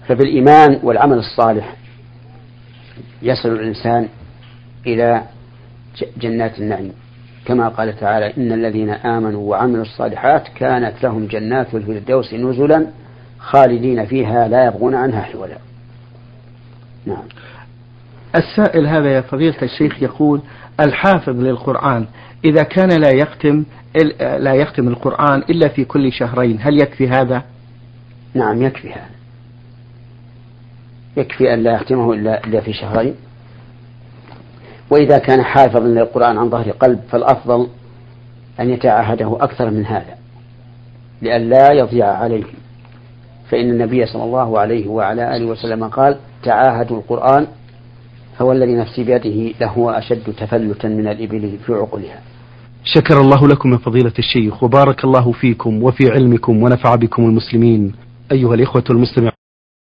فبالإيمان 0.07 0.79
والعمل 0.83 1.17
الصالح 1.17 1.75
يصل 3.21 3.49
الإنسان 3.49 4.07
إلى 4.87 5.23
جنات 6.17 6.59
النعيم. 6.59 6.93
كما 7.45 7.69
قال 7.69 7.99
تعالى 7.99 8.33
إن 8.37 8.51
الذين 8.51 8.89
آمنوا 8.89 9.49
وعملوا 9.49 9.81
الصالحات 9.81 10.47
كانت 10.47 11.03
لهم 11.03 11.27
جنات 11.27 11.75
الفردوس 11.75 12.33
نزلا 12.33 12.87
خالدين 13.39 14.05
فيها 14.05 14.47
لا 14.47 14.65
يبغون 14.65 14.95
عنها 14.95 15.21
حولا. 15.21 15.57
نعم. 17.05 17.23
السائل 18.35 18.87
هذا 18.87 19.11
يا 19.11 19.21
فضيلة 19.21 19.61
الشيخ 19.61 20.03
يقول 20.03 20.41
الحافظ 20.79 21.39
للقرآن 21.39 22.05
إذا 22.45 22.63
كان 22.63 22.89
لا 23.01 23.09
يختم 23.09 23.63
لا 24.21 24.53
يختم 24.53 24.87
القرآن 24.87 25.39
إلا 25.49 25.67
في 25.67 25.85
كل 25.85 26.11
شهرين 26.11 26.57
هل 26.61 26.81
يكفي 26.81 27.07
هذا؟ 27.07 27.43
نعم 28.33 28.61
يكفي 28.61 28.89
هذا. 28.89 29.09
يكفي 31.17 31.53
أن 31.53 31.63
لا 31.63 31.73
يختمه 31.73 32.13
إلا 32.13 32.43
إلا 32.47 32.61
في 32.61 32.73
شهرين. 32.73 33.15
وإذا 34.89 35.17
كان 35.17 35.43
حافظا 35.43 35.79
للقرآن 35.87 36.37
عن 36.37 36.49
ظهر 36.49 36.71
قلب 36.71 36.99
فالأفضل 37.11 37.67
أن 38.59 38.69
يتعاهده 38.69 39.37
أكثر 39.41 39.69
من 39.69 39.85
هذا 39.85 40.15
لئلا 41.21 41.71
يضيع 41.71 42.07
عليه 42.07 42.43
فإن 43.49 43.69
النبي 43.69 44.05
صلى 44.05 44.23
الله 44.23 44.59
عليه 44.59 44.87
وعلى 44.87 45.35
آله 45.35 45.45
وسلم 45.45 45.83
قال 45.83 46.17
تعاهدوا 46.43 46.97
القرآن 46.97 47.47
فهو 48.37 48.51
الذي 48.51 48.75
نفسي 48.75 49.03
بيده 49.03 49.53
لهو 49.61 49.89
أشد 49.89 50.33
تفلتا 50.37 50.87
من 50.87 51.07
الإبل 51.07 51.57
في 51.65 51.73
عقلها 51.73 52.21
شكر 52.83 53.21
الله 53.21 53.47
لكم 53.47 53.73
يا 53.73 53.77
فضيلة 53.77 54.13
الشيخ 54.19 54.63
وبارك 54.63 55.03
الله 55.03 55.31
فيكم 55.31 55.83
وفي 55.83 56.11
علمكم 56.11 56.63
ونفع 56.63 56.95
بكم 56.95 57.23
المسلمين. 57.23 57.93
أيها 58.31 58.53
الإخوة 58.53 58.83
المستمعون. 58.89 59.31